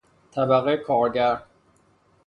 طبقه 0.33 0.77
کارگر 0.77 1.41